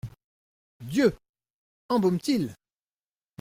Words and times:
Dieu! 0.81 1.15
embaume-t-il! 1.89 2.55